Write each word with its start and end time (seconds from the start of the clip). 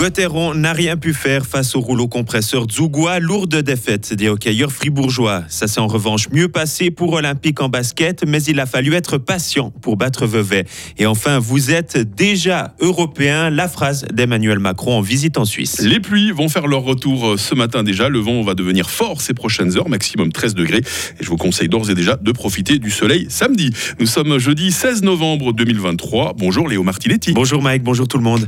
Gauthieron 0.00 0.54
n'a 0.54 0.72
rien 0.72 0.96
pu 0.96 1.12
faire 1.12 1.44
face 1.44 1.76
au 1.76 1.80
rouleau 1.80 2.08
compresseur 2.08 2.64
Zougoua. 2.70 3.18
Lourde 3.20 3.56
défaite 3.56 4.14
des 4.14 4.30
hockeyeurs 4.30 4.72
fribourgeois. 4.72 5.42
Ça 5.48 5.68
s'est 5.68 5.78
en 5.78 5.88
revanche 5.88 6.30
mieux 6.30 6.48
passé 6.48 6.90
pour 6.90 7.12
Olympique 7.12 7.60
en 7.60 7.68
basket, 7.68 8.24
mais 8.26 8.42
il 8.44 8.60
a 8.60 8.64
fallu 8.64 8.94
être 8.94 9.18
patient 9.18 9.70
pour 9.82 9.98
battre 9.98 10.24
Vevey. 10.24 10.64
Et 10.96 11.04
enfin, 11.04 11.38
vous 11.38 11.70
êtes 11.70 11.98
déjà 11.98 12.72
européen. 12.80 13.50
La 13.50 13.68
phrase 13.68 14.06
d'Emmanuel 14.10 14.58
Macron 14.58 14.96
en 14.96 15.02
visite 15.02 15.36
en 15.36 15.44
Suisse. 15.44 15.82
Les 15.82 16.00
pluies 16.00 16.30
vont 16.30 16.48
faire 16.48 16.66
leur 16.66 16.80
retour 16.80 17.38
ce 17.38 17.54
matin 17.54 17.82
déjà. 17.82 18.08
Le 18.08 18.20
vent 18.20 18.40
va 18.40 18.54
devenir 18.54 18.88
fort 18.88 19.20
ces 19.20 19.34
prochaines 19.34 19.76
heures, 19.76 19.90
maximum 19.90 20.32
13 20.32 20.54
degrés. 20.54 20.80
Et 21.20 21.24
je 21.24 21.28
vous 21.28 21.36
conseille 21.36 21.68
d'ores 21.68 21.90
et 21.90 21.94
déjà 21.94 22.16
de 22.16 22.32
profiter 22.32 22.78
du 22.78 22.90
soleil 22.90 23.26
samedi. 23.28 23.70
Nous 23.98 24.06
sommes 24.06 24.38
jeudi 24.38 24.72
16 24.72 25.02
novembre 25.02 25.52
2023. 25.52 26.36
Bonjour 26.38 26.68
Léo 26.70 26.84
Martinetti. 26.84 27.34
Bonjour 27.34 27.60
Mike, 27.60 27.82
bonjour 27.82 28.08
tout 28.08 28.16
le 28.16 28.24
monde. 28.24 28.46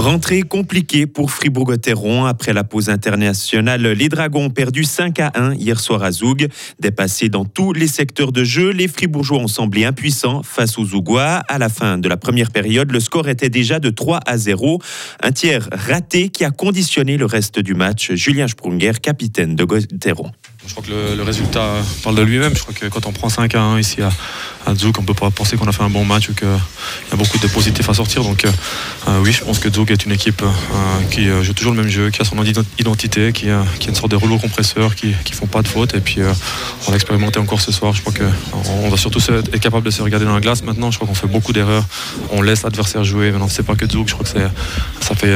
Rentrée 0.00 0.40
compliquée 0.40 1.06
pour 1.06 1.30
Fribourg-Gotteron 1.30 2.24
après 2.24 2.54
la 2.54 2.64
pause 2.64 2.88
internationale. 2.88 3.82
Les 3.82 4.08
Dragons 4.08 4.46
ont 4.46 4.50
perdu 4.50 4.82
5 4.82 5.20
à 5.20 5.30
1 5.34 5.54
hier 5.56 5.78
soir 5.78 6.02
à 6.02 6.10
Zoug. 6.10 6.48
Dépassés 6.80 7.28
dans 7.28 7.44
tous 7.44 7.74
les 7.74 7.86
secteurs 7.86 8.32
de 8.32 8.42
jeu, 8.42 8.70
les 8.70 8.88
Fribourgeois 8.88 9.40
ont 9.40 9.46
semblé 9.46 9.84
impuissants 9.84 10.42
face 10.42 10.78
aux 10.78 10.86
Zougois. 10.86 11.42
À 11.48 11.58
la 11.58 11.68
fin 11.68 11.98
de 11.98 12.08
la 12.08 12.16
première 12.16 12.50
période, 12.50 12.90
le 12.90 12.98
score 12.98 13.28
était 13.28 13.50
déjà 13.50 13.78
de 13.78 13.90
3 13.90 14.20
à 14.24 14.38
0. 14.38 14.80
Un 15.22 15.32
tiers 15.32 15.68
raté 15.70 16.30
qui 16.30 16.46
a 16.46 16.50
conditionné 16.50 17.18
le 17.18 17.26
reste 17.26 17.58
du 17.58 17.74
match. 17.74 18.14
Julien 18.14 18.48
Sprunger, 18.48 18.92
capitaine 19.02 19.54
de 19.54 19.64
Gotteron. 19.64 20.32
Je 20.66 20.72
crois 20.72 20.82
que 20.82 20.90
le, 20.90 21.22
résultat 21.22 21.66
parle 22.02 22.16
de 22.16 22.22
lui-même. 22.22 22.54
Je 22.54 22.60
crois 22.60 22.74
que 22.74 22.86
quand 22.86 23.06
on 23.06 23.12
prend 23.12 23.30
5 23.30 23.54
à 23.54 23.60
1 23.60 23.78
ici 23.78 24.02
à, 24.02 24.10
à 24.66 24.74
Zouk, 24.74 24.98
on 24.98 25.02
peut 25.02 25.14
pas 25.14 25.30
penser 25.30 25.56
qu'on 25.56 25.66
a 25.66 25.72
fait 25.72 25.82
un 25.82 25.88
bon 25.88 26.04
match 26.04 26.28
ou 26.28 26.34
qu'il 26.34 26.48
y 26.48 27.14
a 27.14 27.16
beaucoup 27.16 27.38
de 27.38 27.46
positifs 27.46 27.88
à 27.88 27.94
sortir. 27.94 28.22
Donc 28.22 28.44
euh, 28.44 28.50
euh, 29.08 29.20
oui, 29.22 29.32
je 29.32 29.42
pense 29.42 29.58
que 29.58 29.72
Zouk 29.72 29.90
est 29.90 30.04
une 30.04 30.12
équipe 30.12 30.42
euh, 30.42 30.46
qui 31.10 31.28
joue 31.42 31.54
toujours 31.54 31.72
le 31.72 31.82
même 31.82 31.90
jeu, 31.90 32.10
qui 32.10 32.20
a 32.20 32.24
son 32.24 32.36
identité, 32.78 33.32
qui, 33.32 33.48
a, 33.48 33.64
une 33.86 33.94
sorte 33.94 34.10
de 34.10 34.16
rouleau 34.16 34.38
compresseur, 34.38 34.94
qui 34.94 35.08
ne 35.08 35.34
font 35.34 35.46
pas 35.46 35.62
de 35.62 35.68
fautes. 35.68 35.94
Et 35.94 36.00
puis 36.00 36.18
on 36.86 36.92
a 36.92 36.94
expérimenté 36.94 37.38
encore 37.38 37.60
ce 37.60 37.72
soir. 37.72 37.94
Je 37.94 38.02
crois 38.02 38.12
qu'on 38.12 38.88
va 38.88 38.96
surtout 38.96 39.20
être 39.30 39.58
capable 39.60 39.86
de 39.86 39.90
se 39.90 40.02
regarder 40.02 40.26
dans 40.26 40.34
la 40.34 40.40
glace 40.40 40.62
maintenant. 40.62 40.90
Je 40.90 40.98
crois 40.98 41.08
qu'on 41.08 41.14
fait 41.14 41.26
beaucoup 41.26 41.52
d'erreurs. 41.52 41.84
On 42.32 42.42
laisse 42.42 42.62
l'adversaire 42.62 43.02
jouer. 43.04 43.30
Maintenant, 43.30 43.48
c'est 43.48 43.62
pas 43.62 43.76
que 43.76 43.88
Zouk. 43.88 44.08
Je 44.08 44.14
crois 44.14 44.26
que 44.26 44.38
ça 45.00 45.14
fait 45.14 45.34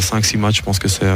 5-6 0.00 0.38
matchs. 0.38 0.56
Je 0.56 0.62
pense 0.62 0.78
que 0.78 0.88
c'est 0.88 1.06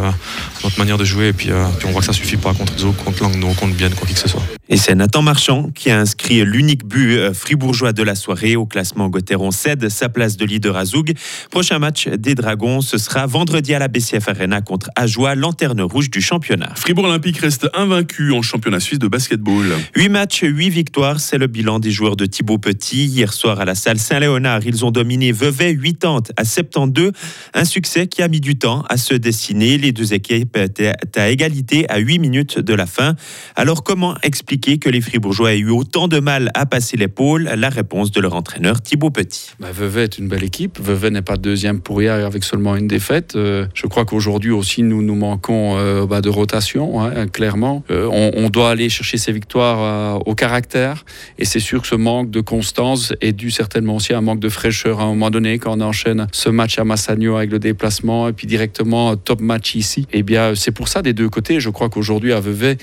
notre 0.62 0.78
manière 0.78 0.98
de 0.98 1.04
jouer. 1.04 1.28
Et 1.28 1.32
puis, 1.32 1.50
puis, 1.78 1.88
on 1.88 1.90
voit 1.90 2.00
que 2.00 2.06
ça 2.06 2.12
suffit 2.12 2.36
pas 2.36 2.54
contre 2.54 2.78
Zouk, 2.78 2.96
contre 3.04 3.22
Langnau, 3.22 3.47
contre 3.54 3.74
Bien, 3.74 3.90
quoi 3.90 4.08
que 4.08 4.18
ce 4.18 4.28
soit. 4.28 4.42
Et 4.70 4.76
c'est 4.76 4.94
Nathan 4.94 5.22
Marchand 5.22 5.70
qui 5.74 5.90
a 5.90 5.98
inscrit 5.98 6.44
l'unique 6.44 6.84
but 6.84 7.32
fribourgeois 7.32 7.92
de 7.92 8.02
la 8.02 8.14
soirée. 8.14 8.56
Au 8.56 8.66
classement, 8.66 9.08
Gauthieron 9.08 9.50
cède 9.50 9.88
sa 9.88 10.08
place 10.08 10.36
de 10.36 10.44
leader 10.44 10.76
à 10.76 10.84
Zoug. 10.84 11.14
Prochain 11.50 11.78
match 11.78 12.08
des 12.08 12.34
Dragons, 12.34 12.80
ce 12.80 12.98
sera 12.98 13.26
vendredi 13.26 13.74
à 13.74 13.78
la 13.78 13.88
BCF 13.88 14.28
Arena 14.28 14.60
contre 14.60 14.90
Ajoie, 14.94 15.34
lanterne 15.34 15.80
rouge 15.80 16.10
du 16.10 16.20
championnat. 16.20 16.72
Fribourg 16.74 17.06
Olympique 17.06 17.38
reste 17.38 17.68
invaincu 17.74 18.32
en 18.32 18.42
championnat 18.42 18.80
suisse 18.80 18.98
de 18.98 19.08
basketball. 19.08 19.64
8 19.96 20.08
matchs, 20.10 20.42
8 20.42 20.68
victoires, 20.68 21.20
c'est 21.20 21.38
le 21.38 21.46
bilan 21.46 21.78
des 21.78 21.90
joueurs 21.90 22.16
de 22.16 22.26
Thibaut 22.26 22.58
Petit. 22.58 23.06
Hier 23.06 23.32
soir 23.32 23.60
à 23.60 23.64
la 23.64 23.74
salle 23.74 23.98
Saint-Léonard, 23.98 24.66
ils 24.66 24.84
ont 24.84 24.90
dominé 24.90 25.32
Vevey 25.32 25.76
80 25.76 26.34
à 26.36 26.44
72. 26.44 27.12
Un 27.54 27.64
succès 27.64 28.06
qui 28.06 28.22
a 28.22 28.28
mis 28.28 28.40
du 28.40 28.58
temps 28.58 28.84
à 28.88 28.96
se 28.98 29.14
dessiner. 29.14 29.78
Les 29.78 29.92
deux 29.92 30.12
équipes 30.12 30.56
étaient 30.56 30.92
à 31.16 31.30
égalité 31.30 31.88
à 31.88 31.98
8 31.98 32.18
minutes 32.18 32.58
de 32.58 32.74
la 32.74 32.86
fin. 32.86 33.14
Alors 33.56 33.82
comment 33.82 34.14
expliquer 34.22 34.78
que 34.78 34.88
les 34.88 35.00
Fribourgeois 35.00 35.54
aient 35.54 35.58
eu 35.58 35.70
autant 35.70 36.08
de 36.08 36.20
mal 36.20 36.50
à 36.54 36.66
passer 36.66 36.96
l'épaule? 36.96 37.50
La 37.56 37.68
réponse 37.68 38.10
de 38.10 38.20
leur 38.20 38.34
entraîneur 38.34 38.80
Thibaut 38.80 39.10
Petit. 39.10 39.50
Bah, 39.60 39.68
Vevey 39.72 40.04
est 40.04 40.18
une 40.18 40.28
belle 40.28 40.44
équipe. 40.44 40.78
Vevey 40.80 41.10
n'est 41.10 41.22
pas 41.22 41.36
deuxième 41.36 41.80
pour 41.80 42.00
hier 42.00 42.14
avec 42.24 42.44
seulement 42.44 42.76
une 42.76 42.88
défaite. 42.88 43.34
Euh, 43.36 43.66
je 43.74 43.86
crois 43.86 44.04
qu'aujourd'hui 44.04 44.50
aussi, 44.50 44.82
nous 44.82 45.02
nous 45.02 45.14
manquons 45.14 45.76
euh, 45.76 46.06
bah, 46.06 46.20
de 46.20 46.28
rotation, 46.28 47.00
hein, 47.00 47.26
clairement. 47.28 47.82
Euh, 47.90 48.08
on, 48.10 48.48
doit 48.48 48.70
aller 48.70 48.88
chercher 48.88 49.18
ces 49.18 49.32
victoires 49.32 50.26
au 50.26 50.34
caractère. 50.34 51.04
Et 51.38 51.44
c'est 51.44 51.60
sûr 51.60 51.82
que 51.82 51.86
ce 51.86 51.94
manque 51.94 52.30
de 52.30 52.40
constance 52.40 53.12
est 53.20 53.32
dû 53.32 53.50
certainement 53.50 53.96
aussi 53.96 54.14
à 54.14 54.18
un 54.18 54.22
manque 54.22 54.40
de 54.40 54.48
fraîcheur 54.48 55.00
à 55.00 55.02
un 55.02 55.08
moment 55.08 55.30
donné 55.30 55.58
quand 55.58 55.76
on 55.76 55.80
enchaîne 55.82 56.26
ce 56.32 56.48
match 56.48 56.78
à 56.78 56.84
Massagno 56.84 57.36
avec 57.36 57.50
le 57.50 57.58
déplacement 57.58 58.28
et 58.28 58.32
puis 58.32 58.46
directement 58.46 59.16
top 59.16 59.40
match 59.40 59.74
ici. 59.74 60.06
Et 60.12 60.20
eh 60.20 60.22
bien, 60.22 60.54
c'est 60.54 60.70
pour 60.70 60.88
ça 60.88 61.02
des 61.02 61.12
deux 61.12 61.28
côtés. 61.28 61.60
Je 61.60 61.68
crois 61.68 61.90
qu'aujourd'hui, 61.90 62.32
à 62.32 62.40
Vevey 62.40 62.78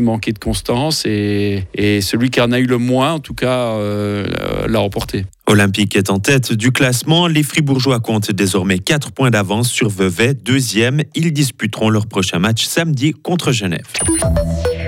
manqué 0.00 0.32
de 0.32 0.38
constance 0.38 1.04
et, 1.06 1.64
celui 2.00 2.30
qui 2.30 2.40
en 2.40 2.52
a 2.52 2.58
eu 2.58 2.66
le 2.66 2.78
moins, 2.78 3.14
en 3.14 3.18
tout 3.18 3.34
cas, 3.34 3.70
euh, 3.70 4.26
l'a 4.68 4.78
remporté. 4.78 5.24
Olympique 5.46 5.96
est 5.96 6.10
en 6.10 6.18
tête 6.18 6.52
du 6.52 6.72
classement. 6.72 7.26
Les 7.26 7.42
Fribourgeois 7.42 8.00
comptent 8.00 8.32
désormais 8.32 8.78
4 8.78 9.12
points 9.12 9.30
d'avance 9.30 9.70
sur 9.70 9.88
Vevey, 9.88 10.34
deuxième. 10.34 11.02
Ils 11.14 11.32
disputeront 11.32 11.88
leur 11.88 12.06
prochain 12.06 12.38
match 12.38 12.64
samedi 12.64 13.12
contre 13.12 13.52
Genève. 13.52 13.86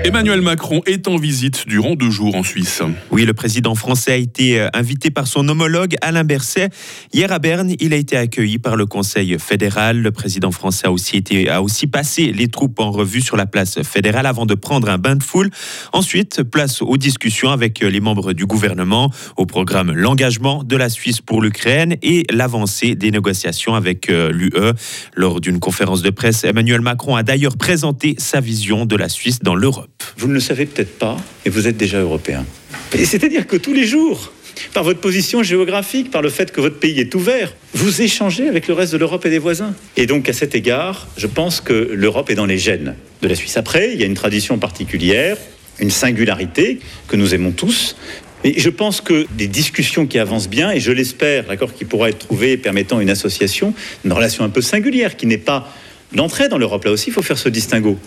Emmanuel 0.05 0.41
Macron 0.41 0.81
est 0.85 1.07
en 1.09 1.17
visite 1.17 1.67
durant 1.67 1.95
deux 1.95 2.09
jours 2.09 2.35
en 2.35 2.43
Suisse. 2.43 2.81
Oui, 3.11 3.25
le 3.25 3.33
président 3.33 3.75
français 3.75 4.13
a 4.13 4.15
été 4.15 4.59
euh, 4.59 4.69
invité 4.73 5.11
par 5.11 5.27
son 5.27 5.47
homologue 5.49 5.95
Alain 6.01 6.23
Berset. 6.23 6.69
Hier 7.13 7.31
à 7.31 7.39
Berne, 7.39 7.73
il 7.79 7.93
a 7.93 7.97
été 7.97 8.15
accueilli 8.15 8.59
par 8.59 8.77
le 8.77 8.85
Conseil 8.85 9.37
fédéral. 9.39 10.01
Le 10.01 10.11
président 10.11 10.51
français 10.51 10.87
a 10.87 10.91
aussi, 10.91 11.17
été, 11.17 11.49
a 11.49 11.61
aussi 11.61 11.85
passé 11.85 12.31
les 12.31 12.47
troupes 12.47 12.79
en 12.79 12.91
revue 12.91 13.19
sur 13.19 13.35
la 13.35 13.45
place 13.45 13.83
fédérale 13.83 14.25
avant 14.25 14.45
de 14.45 14.55
prendre 14.55 14.89
un 14.89 14.97
bain 14.97 15.17
de 15.17 15.23
foule. 15.23 15.49
Ensuite, 15.91 16.43
place 16.43 16.81
aux 16.81 16.97
discussions 16.97 17.51
avec 17.51 17.81
les 17.81 17.99
membres 17.99 18.31
du 18.31 18.45
gouvernement, 18.45 19.11
au 19.35 19.45
programme 19.45 19.91
L'engagement 19.91 20.63
de 20.63 20.77
la 20.77 20.87
Suisse 20.87 21.19
pour 21.19 21.41
l'Ukraine 21.41 21.97
et 22.01 22.25
l'avancée 22.31 22.95
des 22.95 23.11
négociations 23.11 23.75
avec 23.75 24.09
euh, 24.09 24.31
l'UE. 24.31 24.73
Lors 25.15 25.41
d'une 25.41 25.59
conférence 25.59 26.01
de 26.01 26.09
presse, 26.09 26.45
Emmanuel 26.45 26.81
Macron 26.81 27.17
a 27.17 27.23
d'ailleurs 27.23 27.57
présenté 27.57 28.15
sa 28.17 28.39
vision 28.39 28.85
de 28.85 28.95
la 28.95 29.09
Suisse 29.09 29.39
dans 29.41 29.55
l'Europe. 29.55 29.88
Vous 30.19 30.27
ne 30.27 30.33
le 30.33 30.41
savez 30.41 30.65
peut-être 30.65 30.99
pas, 30.99 31.15
mais 31.45 31.51
vous 31.51 31.65
êtes 31.65 31.77
déjà 31.77 32.01
européen. 32.01 32.45
C'est-à-dire 32.91 33.47
que 33.47 33.55
tous 33.55 33.73
les 33.73 33.85
jours, 33.85 34.33
par 34.73 34.83
votre 34.83 34.99
position 34.99 35.43
géographique, 35.43 36.11
par 36.11 36.21
le 36.21 36.29
fait 36.29 36.51
que 36.51 36.59
votre 36.59 36.77
pays 36.77 36.99
est 36.99 37.15
ouvert, 37.15 37.53
vous 37.73 38.01
échangez 38.01 38.49
avec 38.49 38.67
le 38.67 38.73
reste 38.73 38.91
de 38.91 38.97
l'Europe 38.97 39.25
et 39.25 39.29
des 39.29 39.39
voisins. 39.39 39.73
Et 39.95 40.07
donc 40.07 40.27
à 40.27 40.33
cet 40.33 40.55
égard, 40.55 41.07
je 41.15 41.25
pense 41.25 41.61
que 41.61 41.91
l'Europe 41.93 42.29
est 42.29 42.35
dans 42.35 42.45
les 42.45 42.57
gènes 42.57 42.95
de 43.21 43.27
la 43.29 43.35
Suisse. 43.35 43.55
Après, 43.55 43.93
il 43.93 43.99
y 44.01 44.03
a 44.03 44.07
une 44.07 44.13
tradition 44.13 44.57
particulière, 44.57 45.37
une 45.79 45.89
singularité 45.89 46.79
que 47.07 47.15
nous 47.15 47.33
aimons 47.33 47.51
tous. 47.51 47.95
Et 48.43 48.59
je 48.59 48.69
pense 48.69 48.99
que 48.99 49.25
des 49.37 49.47
discussions 49.47 50.05
qui 50.05 50.19
avancent 50.19 50.49
bien, 50.49 50.69
et 50.69 50.81
je 50.81 50.91
l'espère, 50.91 51.47
l'accord 51.47 51.73
qui 51.73 51.85
pourra 51.85 52.09
être 52.09 52.19
trouvé 52.19 52.57
permettant 52.57 52.99
une 52.99 53.09
association, 53.09 53.73
une 54.03 54.11
relation 54.11 54.43
un 54.43 54.49
peu 54.49 54.61
singulière, 54.61 55.15
qui 55.15 55.27
n'est 55.27 55.37
pas 55.37 55.73
l'entrée 56.13 56.49
dans 56.49 56.57
l'Europe, 56.57 56.83
là 56.83 56.91
aussi, 56.91 57.07
il 57.07 57.13
faut 57.13 57.21
faire 57.21 57.37
ce 57.37 57.47
distinguo 57.47 57.97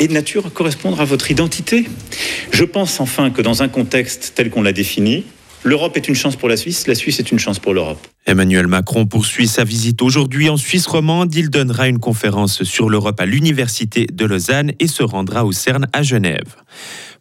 et 0.00 0.08
de 0.08 0.12
nature 0.12 0.46
à 0.46 0.50
correspondre 0.50 1.00
à 1.00 1.04
votre 1.04 1.30
identité. 1.30 1.86
Je 2.50 2.64
pense 2.64 2.98
enfin 2.98 3.30
que 3.30 3.42
dans 3.42 3.62
un 3.62 3.68
contexte 3.68 4.32
tel 4.34 4.50
qu'on 4.50 4.62
l'a 4.62 4.72
défini, 4.72 5.24
L'Europe 5.62 5.94
est 5.98 6.08
une 6.08 6.14
chance 6.14 6.36
pour 6.36 6.48
la 6.48 6.56
Suisse, 6.56 6.86
la 6.86 6.94
Suisse 6.94 7.18
est 7.18 7.32
une 7.32 7.38
chance 7.38 7.58
pour 7.58 7.74
l'Europe. 7.74 8.06
Emmanuel 8.26 8.66
Macron 8.66 9.04
poursuit 9.04 9.46
sa 9.46 9.62
visite 9.62 10.00
aujourd'hui 10.00 10.48
en 10.48 10.56
Suisse 10.56 10.86
romande. 10.86 11.34
Il 11.34 11.50
donnera 11.50 11.86
une 11.86 11.98
conférence 11.98 12.62
sur 12.62 12.88
l'Europe 12.88 13.20
à 13.20 13.26
l'Université 13.26 14.06
de 14.10 14.24
Lausanne 14.24 14.72
et 14.80 14.86
se 14.86 15.02
rendra 15.02 15.44
au 15.44 15.52
CERN 15.52 15.86
à 15.92 16.02
Genève. 16.02 16.56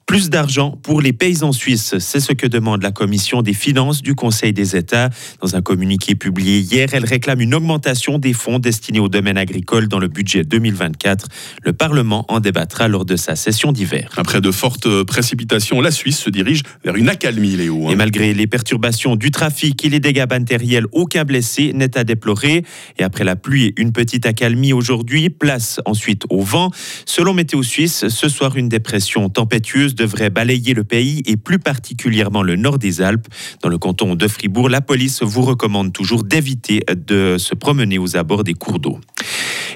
Plus 0.09 0.31
d'argent 0.31 0.71
pour 0.81 1.01
les 1.01 1.13
paysans 1.13 1.51
suisses, 1.51 1.99
c'est 1.99 2.19
ce 2.19 2.33
que 2.33 2.47
demande 2.47 2.81
la 2.81 2.89
Commission 2.89 3.43
des 3.43 3.53
finances 3.53 4.01
du 4.01 4.15
Conseil 4.15 4.53
des 4.53 4.75
États. 4.75 5.11
Dans 5.39 5.55
un 5.55 5.61
communiqué 5.61 6.15
publié 6.15 6.57
hier, 6.57 6.89
elle 6.93 7.05
réclame 7.05 7.41
une 7.41 7.53
augmentation 7.53 8.17
des 8.17 8.33
fonds 8.33 8.57
destinés 8.57 8.99
au 8.99 9.07
domaine 9.07 9.37
agricole 9.37 9.87
dans 9.87 9.99
le 9.99 10.07
budget 10.07 10.43
2024. 10.43 11.27
Le 11.61 11.73
Parlement 11.73 12.25
en 12.27 12.39
débattra 12.39 12.87
lors 12.87 13.05
de 13.05 13.15
sa 13.15 13.35
session 13.35 13.71
d'hiver. 13.71 14.09
Après 14.17 14.41
de 14.41 14.49
fortes 14.49 15.03
précipitations, 15.03 15.79
la 15.79 15.91
Suisse 15.91 16.17
se 16.17 16.31
dirige 16.31 16.63
vers 16.83 16.95
une 16.95 17.07
accalmie, 17.07 17.55
Léo. 17.55 17.87
Hein. 17.87 17.91
Et 17.91 17.95
malgré 17.95 18.33
les 18.33 18.47
perturbations 18.47 19.15
du 19.15 19.29
trafic 19.29 19.85
et 19.85 19.89
les 19.89 19.99
dégâts 19.99 20.25
matériels, 20.27 20.87
aucun 20.91 21.23
blessé 21.23 21.71
n'est 21.73 21.95
à 21.95 22.03
déplorer. 22.03 22.63
Et 22.97 23.03
après 23.03 23.23
la 23.23 23.35
pluie, 23.35 23.75
une 23.77 23.91
petite 23.91 24.25
accalmie 24.25 24.73
aujourd'hui, 24.73 25.29
place 25.29 25.79
ensuite 25.85 26.23
au 26.31 26.41
vent. 26.41 26.71
Selon 27.05 27.35
Météo 27.35 27.61
Suisse, 27.61 28.07
ce 28.07 28.27
soir, 28.27 28.57
une 28.57 28.69
dépression 28.69 29.29
tempétueuse 29.29 29.93
devrait 29.99 30.29
balayer 30.29 30.73
le 30.73 30.85
pays 30.85 31.21
et 31.25 31.35
plus 31.35 31.59
particulièrement 31.59 32.41
le 32.41 32.55
nord 32.55 32.79
des 32.79 33.01
Alpes. 33.01 33.27
Dans 33.61 33.69
le 33.69 33.77
canton 33.77 34.15
de 34.15 34.27
Fribourg, 34.27 34.69
la 34.69 34.79
police 34.79 35.21
vous 35.23 35.41
recommande 35.41 35.91
toujours 35.91 36.23
d'éviter 36.23 36.85
de 36.89 37.35
se 37.37 37.53
promener 37.53 37.97
aux 37.97 38.15
abords 38.15 38.45
des 38.45 38.53
cours 38.53 38.79
d'eau. 38.79 38.99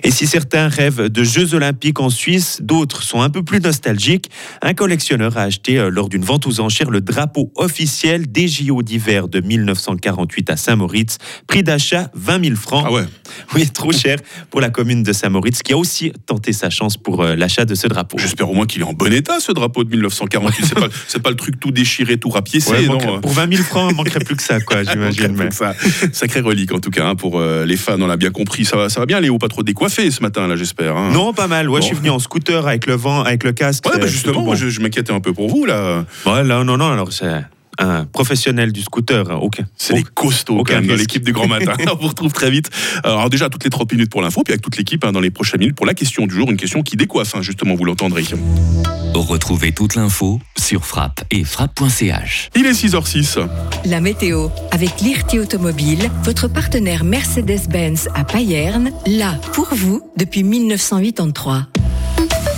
Et 0.04 0.12
si 0.12 0.28
certains 0.28 0.68
rêvent 0.68 1.08
de 1.10 1.24
Jeux 1.24 1.54
olympiques 1.54 2.00
en 2.00 2.10
Suisse, 2.10 2.60
d'autres 2.62 3.04
sont 3.04 3.22
un 3.22 3.30
peu 3.30 3.44
plus 3.44 3.62
nostalgiques. 3.62 4.30
Un 4.62 4.74
collectionneur 4.74 5.38
a 5.38 5.44
acheté 5.44 5.78
euh, 5.78 5.90
lors 5.90 6.10
d'une 6.10 6.24
vente 6.24 6.46
aux 6.48 6.60
enchères 6.60 6.90
le 6.90 7.02
drapeau 7.02 7.52
officiel 7.56 8.32
des 8.32 8.48
JO 8.48 8.82
d'hiver 8.84 9.28
de 9.28 9.40
1948 9.40 10.50
à 10.50 10.58
Saint-Moritz. 10.58 11.18
Prix 11.48 11.64
d'achat 11.64 12.10
20 12.14 12.44
000 12.46 12.56
francs. 12.56 12.84
Ah 12.88 12.92
ouais. 12.92 13.04
Oui, 13.56 13.68
trop 13.70 13.92
cher 13.92 14.18
pour 14.50 14.62
la 14.62 14.70
commune 14.70 15.04
de 15.04 15.14
Saint-Moritz 15.14 15.62
qui 15.64 15.74
a 15.74 15.78
aussi 15.78 16.12
tenté 16.26 16.54
sa 16.54 16.70
chance 16.70 16.98
pour 16.98 17.22
euh, 17.24 17.36
l'achat 17.36 17.66
de 17.66 17.76
ce 17.76 17.88
drapeau. 17.88 18.18
J'espère 18.18 18.50
au 18.50 18.54
moins 18.54 18.66
qu'il 18.66 18.82
est 18.82 18.86
en 18.86 18.94
bon 18.94 19.12
état, 19.14 19.40
ce 19.40 19.52
drapeau 19.52 19.84
de 19.84 19.90
1948. 19.90 20.66
c'est 20.66 20.76
pas, 20.76 20.88
c'est 21.08 21.22
pas 21.22 21.30
le 21.30 21.36
truc 21.36 21.60
tout 21.60 21.72
déchiré, 21.72 22.18
tout 22.18 22.30
rapiécé. 22.30 22.72
Ouais, 22.72 22.86
non 22.86 22.94
manquerait- 22.94 23.22
pour 23.22 23.32
20 23.32 23.52
000 23.56 23.64
francs, 23.64 23.90
il 23.92 23.96
manquerait 23.96 24.20
plus 24.20 24.36
que 24.36 24.44
ça, 24.44 24.60
quoi, 24.60 24.84
j'imagine. 24.92 25.36
mais- 25.38 25.50
sacrée 26.12 26.42
relique 26.42 26.72
en 26.74 26.80
tout 26.80 26.90
cas 26.92 27.06
hein, 27.08 27.16
pour 27.16 27.40
euh, 27.40 27.66
les 27.66 27.78
fans, 27.78 28.00
on 28.00 28.08
l'a 28.08 28.18
bien 28.18 28.32
compris. 28.32 28.66
Ça 28.66 28.76
va, 28.78 28.90
ça 28.90 29.00
va 29.00 29.06
bien, 29.06 29.20
Léo, 29.20 29.38
pas 29.44 29.50
trop 29.50 29.62
décoiffé 29.64 30.10
ce 30.10 30.22
matin 30.22 30.48
là, 30.48 30.56
j'espère. 30.56 30.96
hein. 30.96 31.12
Non, 31.12 31.34
pas 31.34 31.48
mal. 31.48 31.70
Ouais, 31.70 31.82
je 31.82 31.88
suis 31.88 31.96
venu 31.96 32.10
en 32.10 32.20
scooter 32.20 32.66
avec 32.66 32.88
le 32.88 32.96
vent, 32.96 33.24
avec 33.24 33.44
le 33.44 33.52
casque. 33.52 33.86
Ouais, 33.86 33.92
euh, 33.96 33.98
bah 33.98 34.04
c'est 34.06 34.12
justement, 34.14 34.42
bon. 34.44 34.56
je, 34.56 34.70
je 34.70 34.80
m'inquiétais 34.80 35.12
un 35.12 35.20
peu 35.20 35.34
pour 35.34 35.50
vous 35.50 35.66
là. 35.66 36.06
Ouais, 36.26 36.44
là, 36.46 36.64
non, 36.64 36.78
non, 36.78 36.90
alors 36.90 37.12
c'est 37.12 37.28
un 37.80 38.06
professionnel 38.06 38.72
du 38.72 38.82
scooter. 38.82 39.30
hein, 39.30 39.36
Aucun. 39.42 39.66
C'est 39.78 39.94
des 39.94 40.04
costauds 40.04 40.64
quand 40.64 40.74
même 40.74 40.88
dans 40.88 40.96
l'équipe 40.96 41.24
des 41.24 41.32
grands 41.32 41.48
matins. 41.48 41.76
on 41.92 41.96
vous 41.96 42.08
retrouve 42.08 42.32
très 42.34 42.50
vite. 42.52 42.70
Alors 43.04 43.30
déjà 43.30 43.50
toutes 43.50 43.64
les 43.64 43.70
30 43.70 43.92
minutes 43.92 44.12
pour 44.12 44.22
l'info, 44.22 44.42
puis 44.44 44.54
avec 44.54 44.62
toute 44.62 44.78
l'équipe 44.78 45.04
hein, 45.06 45.12
dans 45.12 45.20
les 45.20 45.32
prochaines 45.32 45.60
minutes 45.60 45.76
pour 45.76 45.86
la 45.86 45.94
question 45.94 46.26
du 46.28 46.36
jour, 46.36 46.50
une 46.52 46.58
question 46.58 46.84
qui 46.84 46.96
décoiffe, 46.98 47.36
hein, 47.36 47.42
justement, 47.42 47.76
vous 47.76 47.86
l'entendrez. 47.86 48.24
Retrouvez 49.14 49.72
toute 49.74 49.96
l'info 49.96 50.40
sur 50.58 50.86
frappe 50.86 51.24
et 51.30 51.44
frappe.ch. 51.44 52.50
Il 52.56 52.66
est 52.66 52.72
6h06. 52.72 53.48
La 53.86 54.02
météo, 54.02 54.50
avec 54.72 55.02
l'IRT 55.02 55.36
Automobile, 55.40 56.10
votre 56.24 56.48
partenaire 56.48 57.04
Mercedes-Benz 57.04 58.10
à 58.16 58.24
Payerne, 58.24 58.92
là 59.06 59.36
pour 59.54 59.68
vous 59.74 60.02
depuis 60.18 60.44
1983. 60.44 61.68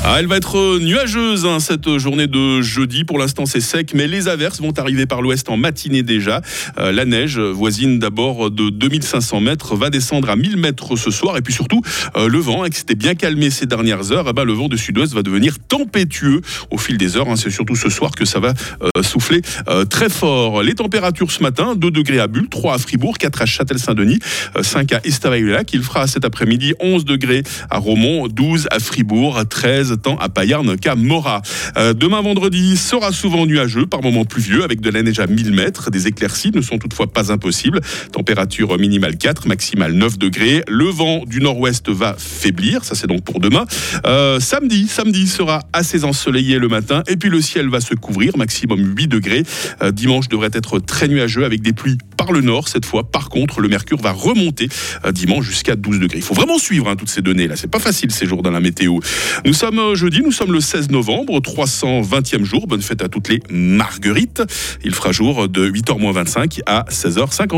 Ah, 0.08 0.18
elle 0.20 0.28
va 0.28 0.38
être 0.38 0.60
euh, 0.60 0.80
nuageuse 0.80 1.48
hein, 1.48 1.60
cette 1.60 1.98
journée 1.98 2.28
de 2.28 2.62
jeudi. 2.62 3.06
Pour 3.06 3.18
l'instant, 3.18 3.48
c'est 3.48 3.60
sec, 3.60 3.96
mais 3.96 4.06
les 4.06 4.28
averses 4.28 4.62
vont 4.62 4.72
arriver 4.78 5.08
par 5.08 5.24
l'ouest 5.24 5.50
en 5.50 5.58
matinée 5.58 6.04
déjà. 6.04 6.42
Euh, 6.78 6.92
la 6.92 7.06
neige, 7.06 7.40
voisine 7.40 7.98
d'abord 7.98 8.52
de 8.52 8.70
2500 8.70 9.42
mètres, 9.42 9.76
va 9.76 9.90
descendre 9.90 10.30
à 10.30 10.36
1000 10.36 10.58
mètres 10.58 10.96
ce 10.96 11.10
soir. 11.10 11.38
Et 11.38 11.42
puis 11.42 11.56
surtout, 11.56 11.82
euh, 12.16 12.28
le 12.28 12.38
vent, 12.38 12.62
hein, 12.62 12.70
qui 12.70 12.78
s'était 12.78 12.94
bien 12.94 13.16
calmé 13.16 13.50
ces 13.50 13.66
dernières 13.66 14.12
heures, 14.12 14.28
eh 14.30 14.34
ben, 14.34 14.44
le 14.44 14.54
vent 14.54 14.68
de 14.68 14.78
sud-ouest 14.78 15.12
va 15.12 15.24
devenir 15.24 15.58
tempétueux 15.58 16.42
au 16.70 16.78
fil 16.78 17.00
des 17.00 17.18
heures. 17.18 17.28
hein. 17.28 17.36
C'est 17.36 17.50
surtout 17.50 17.76
ce 17.76 17.90
soir 17.90 18.12
que 18.12 18.26
ça 18.26 18.40
va 18.40 18.54
souffler 19.02 19.42
très 19.90 20.10
fort. 20.10 20.62
Les 20.62 20.76
températures 20.76 21.32
ce 21.32 21.42
matin, 21.42 21.74
2 21.76 21.90
degrés 21.90 22.20
à 22.20 22.28
Bulle, 22.28 22.48
3 22.48 22.76
à 22.76 22.78
Fribourg, 22.78 23.18
4 23.18 23.42
à 23.42 23.46
Châtel-Saint-Denis, 23.48 24.20
euh, 24.56 24.62
5 24.62 24.94
à 24.94 25.02
Estavayer-le-Lac. 25.04 25.74
Il 25.74 25.82
fera 25.82 26.06
cet 26.06 26.26
après-midi 26.26 26.76
11 26.80 27.06
degrés 27.06 27.42
à 27.72 27.80
Romont, 27.80 28.28
12 28.28 28.68
à 28.70 28.78
Fribourg, 28.78 29.42
13 29.50 29.95
tant 29.98 30.18
à 30.18 30.30
Payarn 30.30 30.78
qu'à 30.78 30.96
Morat. 30.96 31.42
Euh, 31.78 31.94
demain 31.94 32.22
vendredi 32.22 32.78
sera 32.78 33.12
souvent 33.12 33.46
nuageux, 33.46 33.86
par 33.86 34.02
moments 34.02 34.26
pluvieux, 34.26 34.64
avec 34.64 34.82
de 34.82 34.90
la 34.90 35.04
neige 35.04 35.20
à 35.20 35.28
1000 35.28 35.52
mètres. 35.54 35.92
Des 35.92 36.08
éclaircies 36.08 36.52
ne 36.54 36.62
sont 36.62 36.78
toutefois 36.78 37.08
pas 37.08 37.32
impossibles. 37.32 37.82
Température 38.12 38.78
minimale 38.78 39.18
4, 39.18 39.48
maximale 39.48 39.94
9 39.94 40.18
degrés. 40.18 40.64
Le 40.68 40.86
vent 40.86 41.24
du 41.26 41.40
nord-ouest 41.40 41.90
va 41.90 42.16
faiblir, 42.18 42.84
ça 42.84 42.96
c'est 42.96 43.08
donc 43.08 43.24
pour 43.24 43.40
demain. 43.40 43.66
Euh, 44.06 44.40
samedi, 44.40 44.88
samedi 44.88 45.28
sera 45.28 45.62
assez 45.74 46.04
ensoleillé 46.04 46.60
le 46.60 46.68
matin, 46.68 47.04
et 47.08 47.18
puis 47.18 47.30
le 47.30 47.42
ciel 47.42 47.70
va 47.70 47.82
se 47.82 47.94
couvrir, 47.96 48.38
maximum 48.38 48.96
8 48.98 49.08
degrés. 49.08 49.44
Euh, 49.82 49.92
dimanche 49.92 50.28
devrait 50.30 50.52
être 50.54 50.80
très 50.80 51.08
nuageux 51.08 51.46
avec 51.46 51.62
des 51.62 51.74
pluies 51.74 51.98
par 52.18 52.32
le 52.32 52.42
nord 52.42 52.68
cette 52.68 52.86
fois. 52.86 53.04
Par 53.04 53.30
contre, 53.30 53.62
le 53.62 53.68
mercure 53.68 54.02
va 54.02 54.12
remonter 54.12 54.70
dimanche 55.12 55.46
jusqu'à 55.46 55.76
12 55.76 56.00
degrés. 56.00 56.20
Il 56.20 56.24
faut 56.24 56.34
vraiment 56.34 56.58
suivre 56.58 56.90
hein, 56.90 56.96
toutes 56.96 57.10
ces 57.10 57.22
données 57.22 57.48
là. 57.48 57.56
C'est 57.56 57.70
pas 57.70 57.80
facile 57.80 58.12
ces 58.12 58.26
jours 58.26 58.42
dans 58.42 58.52
la 58.52 58.60
météo. 58.60 59.00
Nous 59.46 59.54
sommes 59.54 59.80
jeudi, 59.94 60.22
nous 60.24 60.32
sommes 60.32 60.54
le 60.54 60.60
16 60.60 60.90
novembre, 60.90 61.40
320e 61.40 62.44
jour. 62.44 62.66
Bonne 62.66 62.82
fête 62.82 63.04
à 63.04 63.10
toutes 63.10 63.30
les 63.30 63.42
marguerites. 63.50 64.42
Il 64.84 64.94
fera 64.96 65.12
jour 65.12 65.48
de 65.48 65.70
8h25 65.70 66.62
à 66.66 66.86
16h50. 66.90 67.54